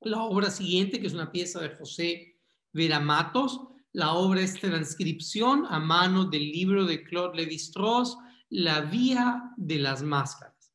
[0.00, 2.40] la obra siguiente, que es una pieza de José
[2.72, 3.60] Vera Matos,
[3.92, 8.16] La obra es transcripción a mano del libro de Claude Lévi-Strauss,
[8.48, 10.72] La Vía de las Máscaras.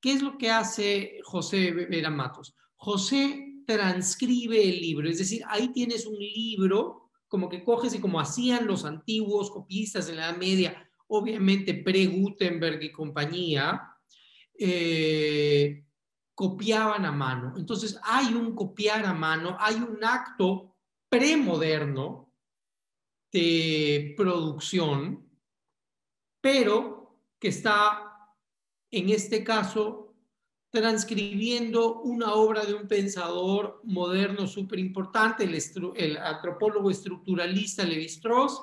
[0.00, 2.54] ¿Qué es lo que hace José Vera Matos?
[2.76, 8.20] José transcribe el libro, es decir, ahí tienes un libro como que coges y como
[8.20, 13.82] hacían los antiguos copistas en la Edad Media, obviamente pre-Gutenberg y compañía,
[14.58, 15.84] eh,
[16.34, 17.54] copiaban a mano.
[17.56, 20.76] Entonces hay un copiar a mano, hay un acto
[21.08, 22.27] premoderno
[23.32, 25.28] de producción,
[26.40, 28.08] pero que está
[28.90, 30.08] en este caso
[30.70, 38.60] transcribiendo una obra de un pensador moderno súper importante, el, antropólogo estructuralista Levi-Strauss,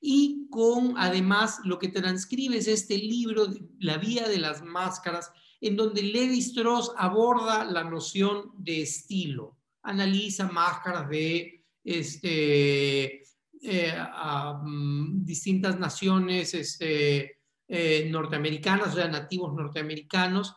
[0.00, 3.46] y con además lo que transcribe es este libro,
[3.78, 10.48] La Vía de las Máscaras, en donde Levi Strauss aborda la noción de estilo, analiza
[10.48, 13.22] máscaras de este,
[13.62, 13.94] eh,
[14.62, 20.54] mm, distintas naciones este, eh, norteamericanas, o sea, nativos norteamericanos.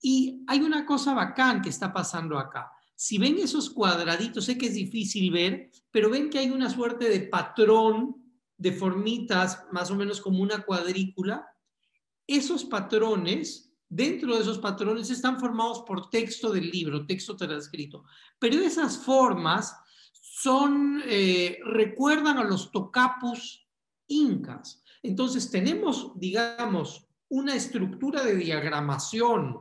[0.00, 2.70] Y hay una cosa bacán que está pasando acá.
[2.94, 7.08] Si ven esos cuadraditos, sé que es difícil ver, pero ven que hay una suerte
[7.08, 8.16] de patrón
[8.56, 11.46] de formitas, más o menos como una cuadrícula.
[12.26, 18.04] Esos patrones Dentro de esos patrones están formados por texto del libro, texto transcrito.
[18.38, 19.76] Pero esas formas
[20.42, 23.66] son, eh, recuerdan a los tocapus
[24.08, 24.82] incas.
[25.02, 29.58] Entonces tenemos, digamos, una estructura de diagramación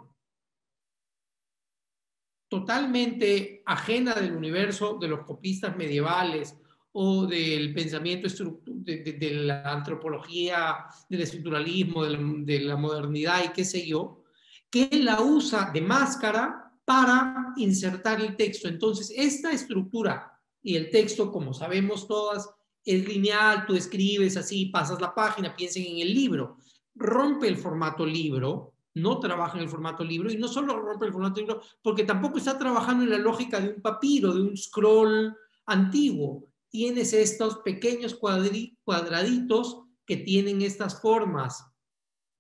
[2.48, 6.56] totalmente ajena del universo de los copistas medievales
[6.94, 8.28] o del pensamiento
[8.66, 14.24] de, la antropología, del estructuralismo, de la modernidad y qué sé yo,
[14.72, 18.68] que la usa de máscara para insertar el texto.
[18.68, 22.50] Entonces, esta estructura y el texto, como sabemos todas,
[22.86, 26.58] es lineal, tú escribes así, pasas la página, piensen en el libro,
[26.96, 31.14] rompe el formato libro, no trabaja en el formato libro y no solo rompe el
[31.14, 35.36] formato libro, porque tampoco está trabajando en la lógica de un papiro, de un scroll
[35.66, 36.46] antiguo.
[36.70, 41.66] Tienes estos pequeños cuadraditos que tienen estas formas,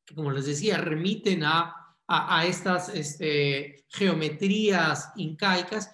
[0.06, 1.76] que como les decía, remiten a
[2.12, 5.92] a, estas este, geometrías incaicas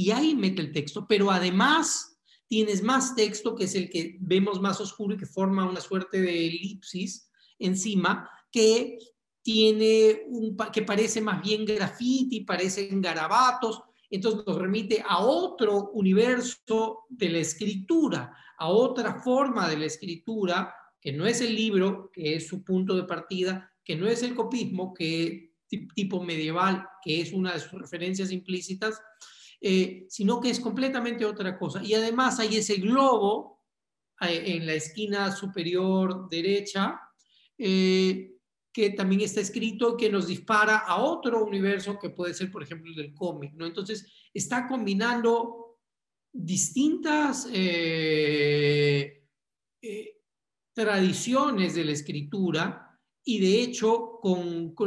[0.00, 4.58] y ahí mete el texto, pero además tienes más texto que es el que vemos
[4.58, 8.96] más oscuro y que forma una suerte de elipsis encima que
[9.42, 17.00] tiene un que parece más bien graffiti, parecen garabatos, entonces nos remite a otro universo
[17.10, 22.36] de la escritura, a otra forma de la escritura que no es el libro, que
[22.36, 25.52] es su punto de partida, que no es el copismo, que
[25.94, 28.98] tipo medieval, que es una de sus referencias implícitas,
[29.62, 31.82] eh, sino que es completamente otra cosa.
[31.82, 33.62] Y además hay ese globo
[34.20, 36.98] eh, en la esquina superior derecha,
[37.58, 38.32] eh,
[38.72, 42.90] que también está escrito, que nos dispara a otro universo que puede ser, por ejemplo,
[42.90, 43.52] el del cómic.
[43.54, 43.66] ¿no?
[43.66, 45.78] Entonces, está combinando
[46.32, 47.48] distintas
[50.72, 52.89] tradiciones de la escritura
[53.24, 54.20] y de hecho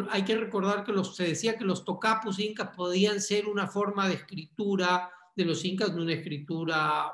[0.10, 4.08] hay que recordar que los, se decía que los tocapus incas podían ser una forma
[4.08, 7.12] de escritura de los incas, de una escritura,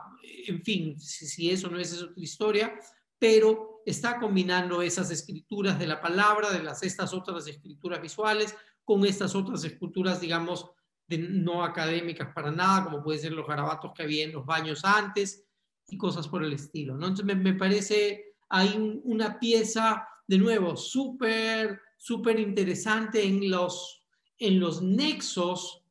[0.48, 2.80] en fin, si, eso no es, es otra historia,
[3.18, 9.06] pero está combinando esas escrituras de la palabra, de las, estas otras escrituras visuales, con
[9.06, 10.70] estas otras esculturas, digamos,
[11.08, 14.84] de, no académicas para nada, como pueden ser los garabatos que había en los baños
[14.84, 15.46] antes
[15.88, 16.96] y cosas por el estilo.
[16.96, 17.08] ¿no?
[17.08, 24.06] Entonces me, me parece, hay una pieza de nuevo, súper, súper interesante en los,
[24.38, 25.84] en los nexos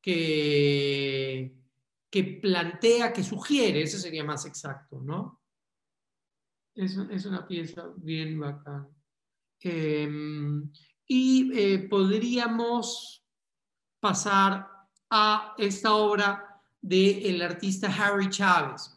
[0.00, 1.52] que,
[2.08, 5.42] que plantea, que sugiere, ese sería más exacto, ¿no?
[6.72, 8.86] Es, es una pieza bien bacán.
[9.58, 10.70] Em,
[11.08, 13.26] y eh, podríamos
[13.98, 14.68] pasar
[15.10, 18.96] a esta obra del artista Harry Chávez.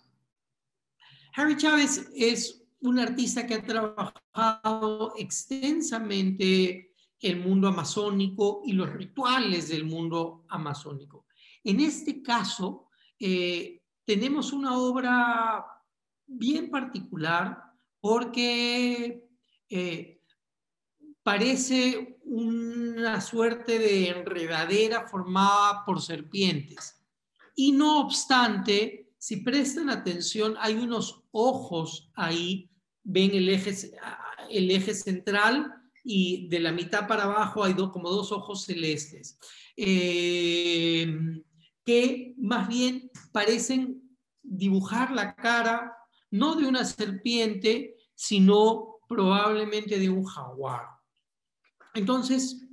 [1.36, 9.70] Harry Chávez es un artista que ha trabajado extensamente el mundo amazónico y los rituales
[9.70, 11.26] del mundo amazónico.
[11.64, 15.66] En este caso, eh, tenemos una obra
[16.28, 17.64] bien particular
[18.02, 19.30] porque
[19.70, 20.22] eh,
[21.24, 27.02] parece una suerte de enredadera formada por serpientes.
[27.56, 32.70] Y no obstante, si prestan atención, hay unos ojos ahí
[33.04, 35.74] ven el eje, central
[36.04, 39.40] y de la mitad para abajo hay como dos ojos celestes,
[39.78, 41.16] eh,
[41.84, 44.02] que más bien parecen
[44.42, 45.96] dibujar la cara
[46.32, 50.88] no de una serpiente, sino probablemente de un jaguar.
[51.94, 52.68] Entonces,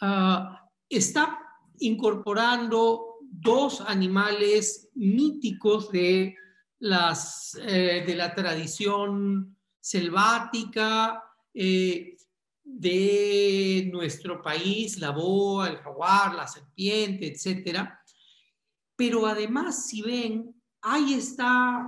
[0.00, 1.38] ah, está
[1.78, 6.34] incorporando dos animales míticos de,
[6.80, 9.53] las, eh, de la tradición
[9.84, 11.22] selvática
[11.52, 12.16] eh,
[12.62, 17.86] de nuestro país, la boa, el jaguar, la serpiente, etc.
[18.96, 21.84] Pero además, si ven, ahí está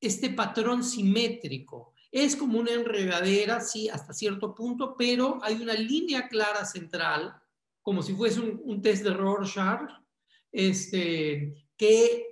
[0.00, 1.92] este patrón simétrico.
[2.10, 7.34] Es como una enredadera, sí, hasta cierto punto, pero hay una línea clara central
[7.82, 9.90] como si fuese un, test de Rorschach,
[10.52, 12.27] este, que,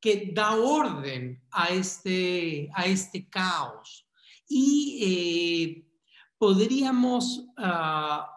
[0.00, 4.08] que da orden a este, a este caos.
[4.48, 5.84] Y eh,
[6.38, 8.28] podríamos ah,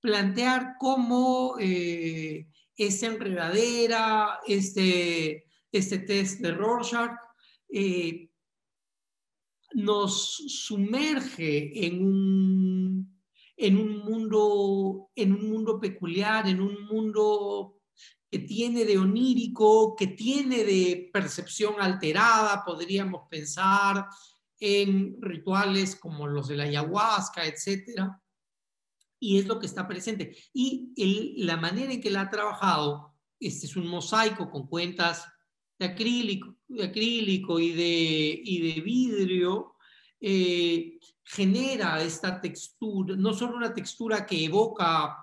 [0.00, 7.12] plantear cómo eh, esta enredadera, este, este test de Rorschach,
[7.68, 8.30] eh,
[9.74, 13.18] nos sumerge en un
[13.58, 17.77] en un mundo, en un mundo peculiar, en un mundo
[18.30, 24.06] que tiene de onírico, que tiene de percepción alterada, podríamos pensar
[24.60, 28.20] en rituales como los de la ayahuasca, etcétera,
[29.20, 30.36] y es lo que está presente.
[30.52, 35.24] Y la manera en que la ha trabajado, este es un mosaico con cuentas
[35.78, 39.76] de acrílico, de acrílico y, de, y de vidrio,
[40.20, 45.16] eh, genera esta textura, no solo una textura que evoca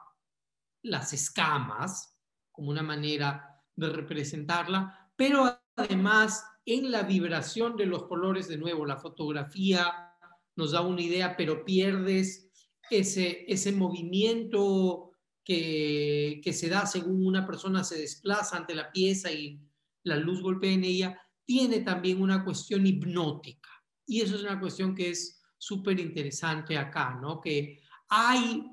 [0.84, 2.14] las escamas,
[2.56, 8.86] como una manera de representarla, pero además en la vibración de los colores, de nuevo,
[8.86, 10.12] la fotografía
[10.56, 12.49] nos da una idea, pero pierdes
[12.89, 15.12] ese, ese movimiento
[15.43, 19.62] que, que se da según una persona se desplaza ante la pieza y
[20.03, 23.70] la luz golpea en ella, tiene también una cuestión hipnótica.
[24.08, 27.41] Y eso es una cuestión que es súper interesante acá, ¿no?
[27.41, 28.64] Que hay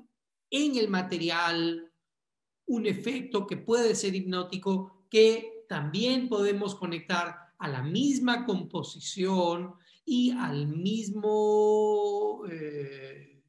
[0.49, 1.91] en el material
[2.73, 10.31] un efecto que puede ser hipnótico que también podemos conectar a la misma composición y
[10.31, 13.41] al mismo, eh,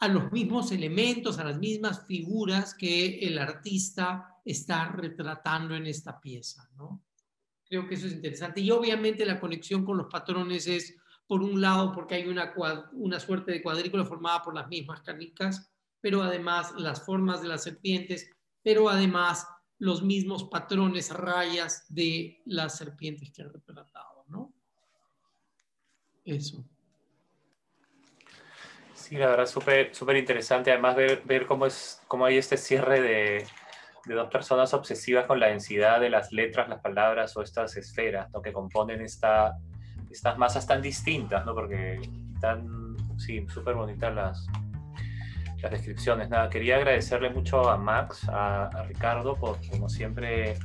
[0.00, 6.20] a los mismos elementos, a las mismas figuras que el artista está retratando en esta
[6.20, 7.02] pieza, ¿no?
[7.68, 8.60] Creo que eso es interesante.
[8.60, 10.96] Y obviamente la conexión con los patrones es
[11.26, 12.54] por un lado porque hay una,
[12.92, 17.64] una suerte de cuadrícula formada por las mismas canicas, pero además las formas de las
[17.64, 18.30] serpientes,
[18.66, 19.46] pero además
[19.78, 24.52] los mismos patrones, rayas de las serpientes que han retratado, ¿no?
[26.24, 26.64] Eso.
[28.92, 30.72] Sí, la verdad, súper súper interesante.
[30.72, 33.46] Además, ver, ver cómo, es, cómo hay este cierre de,
[34.04, 38.28] de, dos personas obsesivas con la densidad de las letras, las palabras o estas esferas
[38.32, 38.42] ¿no?
[38.42, 39.56] que componen esta,
[40.10, 41.54] estas masas tan distintas, ¿no?
[41.54, 42.00] Porque
[42.40, 44.44] tan, sí, súper bonitas las,
[45.62, 46.28] las descripciones.
[46.28, 50.56] Nada, quería agradecerle mucho a Max, a, Ricardo, por, como siempre,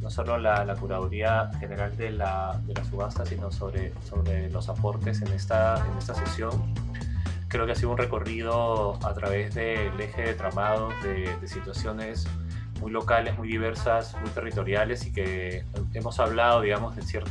[0.00, 4.68] no solo la, la curaduría general de la, de la, subasta, sino sobre, sobre los
[4.68, 6.74] aportes en esta, en esta sesión.
[7.48, 12.26] Creo que ha sido un recorrido a través del eje de tramados, de, de situaciones
[12.80, 15.64] muy locales, muy diversas, muy territoriales y que
[15.94, 17.30] hemos hablado, digamos, de cierto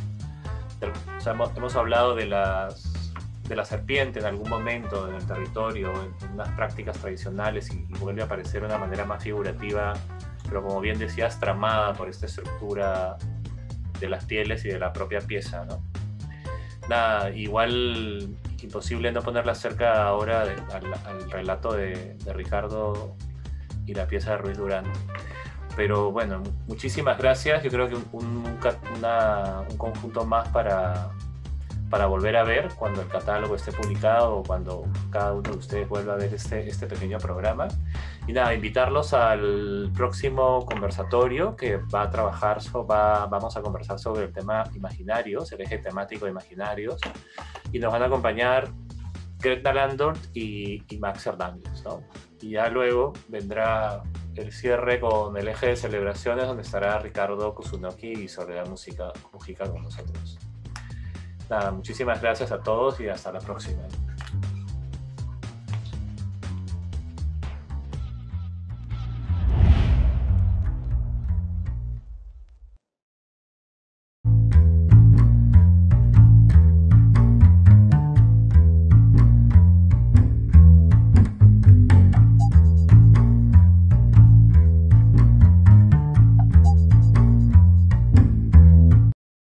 [1.26, 3.05] hemos, hablado de las
[3.48, 8.22] de la serpiente en algún momento en el territorio, en, unas prácticas tradicionales y, vuelve
[8.22, 9.94] a aparecer de una manera más figurativa,
[10.48, 13.18] pero como bien decías, tramada por esta estructura
[14.00, 15.66] de las pieles y de la propia pieza.
[15.66, 15.82] ¿no?
[16.90, 18.36] Nada, igual
[18.66, 23.16] imposible no ponerla cerca ahora al, relato de, Ricardo
[23.86, 24.86] y la pieza de Ruiz Durán.
[25.76, 27.64] Pero bueno, muchísimas gracias.
[27.64, 28.58] Yo creo que un,
[29.78, 31.10] conjunto más para,
[31.96, 35.88] para volver a ver cuando el catálogo esté publicado o cuando cada uno de ustedes
[35.88, 37.70] vuelva a ver este, este pequeño programa.
[38.28, 42.58] Y nada, invitarlos al próximo conversatorio que va a trabajar,
[42.92, 47.00] va, vamos a conversar sobre el tema imaginarios, el eje temático de imaginarios,
[47.72, 48.68] y nos van a acompañar
[49.40, 51.82] Greta Landort y, y Max Hernández.
[51.86, 52.04] ¿no?
[52.42, 54.04] Y ya luego vendrá
[54.36, 59.72] el cierre con el eje de celebraciones donde estará Ricardo Kusunoki y Soledad Música, Música
[59.72, 60.38] con nosotros.
[61.50, 63.84] Nada, muchísimas gracias a todos y hasta la próxima.